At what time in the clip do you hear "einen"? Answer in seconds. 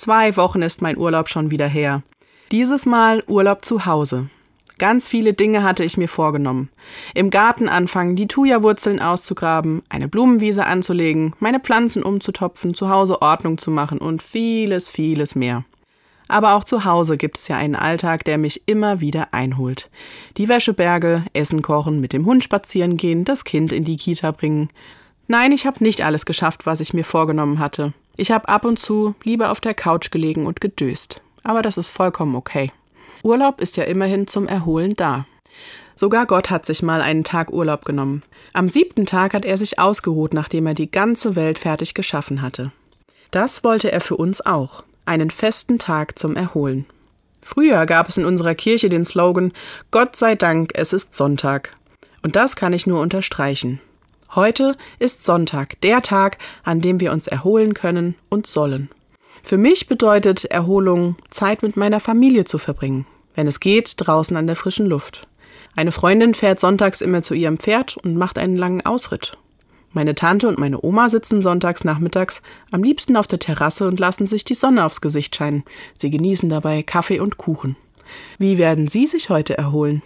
17.58-17.76, 37.00-37.24, 45.06-45.30, 68.38-68.56